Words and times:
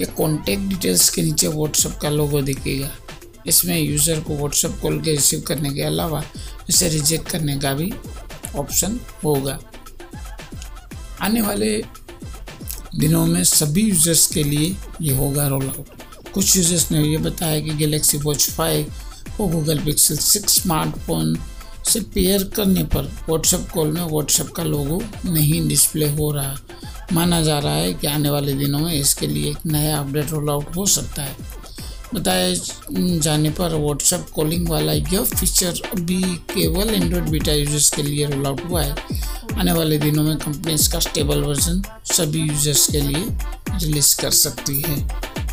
या 0.00 0.06
contact 0.16 0.62
details 0.68 1.08
के 1.10 1.22
नीचे 1.22 1.48
व्हाट्सएप 1.48 1.98
का 2.02 2.10
लोगो 2.10 2.40
दिखेगा। 2.42 2.90
इसमें 3.46 3.78
यूज़र 3.78 4.20
को 4.20 4.36
व्हाट्सएप 4.36 4.78
कॉल 4.82 5.00
के 5.02 5.10
रिसीव 5.10 5.40
करने 5.48 5.70
के 5.74 5.82
अलावा 5.82 6.22
इसे 6.70 6.88
रिजेक्ट 6.88 7.30
करने 7.30 7.56
का 7.60 7.72
भी 7.74 7.92
ऑप्शन 8.56 8.98
होगा। 9.24 9.58
आने 11.22 11.42
वाले 11.42 11.76
दिनों 12.98 13.24
में 13.26 13.42
सभी 13.44 13.82
यूज़र्स 13.82 14.26
के 14.26 14.42
लिए 14.42 14.74
ये 15.02 15.16
होगा 15.16 15.46
रोल 15.48 15.68
आउट 15.68 16.02
कुछ 16.34 16.56
यूज़र्स 16.56 16.90
ने 16.92 17.02
ये 17.02 17.18
बताया 17.18 17.60
कि 17.60 17.74
गैलेक्सी 17.76 18.18
वॉच 18.18 18.50
फाइव 18.50 18.92
और 19.40 19.50
गूगल 19.52 19.78
पिक्सल 19.84 20.16
सिक्स 20.16 20.60
स्मार्टफ़ोन 20.62 21.34
से 21.84 22.00
पेयर 22.14 22.44
करने 22.56 22.82
पर 22.84 23.10
व्हाट्सएप 23.28 23.68
कॉल 23.74 23.90
में 23.92 24.02
व्हाट्सएप 24.02 24.48
का 24.56 24.62
लोगो 24.64 25.02
नहीं 25.26 25.66
डिस्प्ले 25.68 26.08
हो 26.10 26.30
रहा। 26.32 26.56
माना 27.12 27.40
जा 27.42 27.58
रहा 27.58 27.74
है 27.74 27.92
कि 27.94 28.06
आने 28.06 28.30
वाले 28.30 28.52
दिनों 28.52 28.78
में 28.78 28.92
इसके 28.92 29.26
लिए 29.26 29.50
एक 29.50 29.66
नया 29.66 29.98
अपडेट 29.98 30.30
रोल 30.30 30.50
आउट 30.50 30.76
हो 30.76 30.86
सकता 30.86 31.22
है। 31.22 31.36
बताए 32.14 32.54
जाने 33.20 33.50
पर 33.50 33.74
व्हाट्सएप 33.74 34.26
कॉलिंग 34.34 34.68
वाला 34.68 34.92
यह 34.92 35.24
फीचर 35.24 35.80
अभी 35.92 36.20
केवल 36.52 36.94
एंड्रॉयड 36.94 37.28
बीटा 37.30 37.52
यूज़र्स 37.52 37.90
के 37.90 38.02
लिए 38.02 38.26
रोल 38.26 38.46
आउट 38.46 38.64
हुआ 38.64 38.82
है। 38.82 38.94
आने 39.58 39.72
वाले 39.72 39.98
दिनों 39.98 40.22
में 40.22 40.36
कंपनी 40.36 40.74
इसका 40.74 40.98
स्टेबल 40.98 41.42
वर्जन 41.42 41.82
सभी 42.12 42.40
यूज़र्स 42.40 42.86
के 42.92 43.00
लिए 43.00 43.24
रिलीज़ 43.70 44.16
कर 44.20 44.30
सकती 44.30 44.80
है। 44.82 45.43